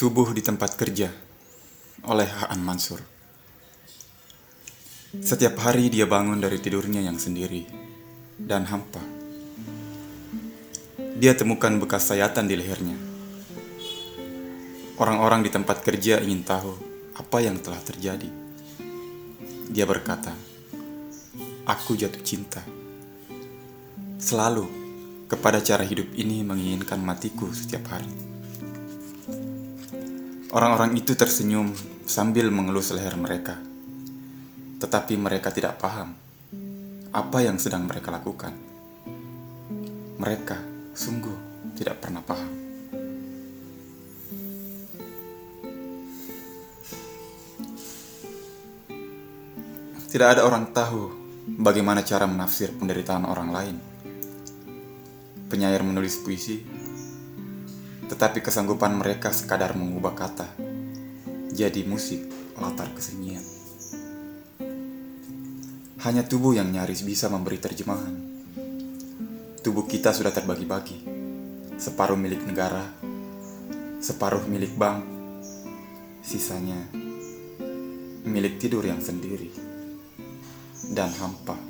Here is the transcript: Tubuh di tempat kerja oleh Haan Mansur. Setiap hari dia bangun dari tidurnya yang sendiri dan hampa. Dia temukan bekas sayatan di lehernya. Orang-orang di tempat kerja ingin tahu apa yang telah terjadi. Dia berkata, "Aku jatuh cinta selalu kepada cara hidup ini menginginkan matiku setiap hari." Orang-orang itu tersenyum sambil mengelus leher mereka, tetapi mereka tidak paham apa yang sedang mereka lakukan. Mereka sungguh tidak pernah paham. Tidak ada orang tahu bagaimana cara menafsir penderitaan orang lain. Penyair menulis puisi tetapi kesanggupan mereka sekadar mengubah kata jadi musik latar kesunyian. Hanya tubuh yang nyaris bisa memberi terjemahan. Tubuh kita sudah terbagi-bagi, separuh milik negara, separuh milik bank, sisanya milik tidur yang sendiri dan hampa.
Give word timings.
Tubuh 0.00 0.32
di 0.32 0.40
tempat 0.40 0.80
kerja 0.80 1.12
oleh 2.08 2.24
Haan 2.24 2.64
Mansur. 2.64 3.04
Setiap 5.12 5.60
hari 5.60 5.92
dia 5.92 6.08
bangun 6.08 6.40
dari 6.40 6.56
tidurnya 6.56 7.04
yang 7.04 7.20
sendiri 7.20 7.68
dan 8.40 8.64
hampa. 8.64 9.04
Dia 11.20 11.36
temukan 11.36 11.76
bekas 11.76 12.08
sayatan 12.08 12.48
di 12.48 12.56
lehernya. 12.56 12.96
Orang-orang 14.96 15.44
di 15.44 15.52
tempat 15.52 15.84
kerja 15.84 16.16
ingin 16.24 16.48
tahu 16.48 16.72
apa 17.20 17.44
yang 17.44 17.60
telah 17.60 17.84
terjadi. 17.84 18.32
Dia 19.68 19.84
berkata, 19.84 20.32
"Aku 21.68 21.92
jatuh 21.92 22.24
cinta 22.24 22.64
selalu 24.16 24.64
kepada 25.28 25.60
cara 25.60 25.84
hidup 25.84 26.08
ini 26.16 26.40
menginginkan 26.40 27.04
matiku 27.04 27.52
setiap 27.52 27.92
hari." 27.92 28.29
Orang-orang 30.50 30.98
itu 30.98 31.14
tersenyum 31.14 31.70
sambil 32.10 32.50
mengelus 32.50 32.90
leher 32.90 33.14
mereka, 33.14 33.54
tetapi 34.82 35.14
mereka 35.14 35.54
tidak 35.54 35.78
paham 35.78 36.10
apa 37.14 37.38
yang 37.38 37.54
sedang 37.54 37.86
mereka 37.86 38.10
lakukan. 38.10 38.50
Mereka 40.18 40.58
sungguh 40.90 41.38
tidak 41.78 42.02
pernah 42.02 42.18
paham. 42.26 42.50
Tidak 50.10 50.26
ada 50.26 50.42
orang 50.42 50.74
tahu 50.74 51.14
bagaimana 51.62 52.02
cara 52.02 52.26
menafsir 52.26 52.74
penderitaan 52.74 53.22
orang 53.22 53.54
lain. 53.54 53.76
Penyair 55.46 55.86
menulis 55.86 56.18
puisi 56.26 56.58
tetapi 58.10 58.42
kesanggupan 58.42 58.98
mereka 58.98 59.30
sekadar 59.30 59.78
mengubah 59.78 60.18
kata 60.18 60.48
jadi 61.54 61.86
musik 61.86 62.26
latar 62.58 62.90
kesunyian. 62.96 63.42
Hanya 66.00 66.24
tubuh 66.24 66.56
yang 66.56 66.72
nyaris 66.72 67.04
bisa 67.04 67.28
memberi 67.28 67.60
terjemahan. 67.60 68.16
Tubuh 69.60 69.84
kita 69.84 70.16
sudah 70.16 70.32
terbagi-bagi, 70.32 71.04
separuh 71.76 72.16
milik 72.16 72.40
negara, 72.48 72.88
separuh 74.00 74.48
milik 74.48 74.72
bank, 74.72 75.04
sisanya 76.24 76.80
milik 78.24 78.56
tidur 78.56 78.80
yang 78.88 79.04
sendiri 79.04 79.52
dan 80.96 81.12
hampa. 81.20 81.69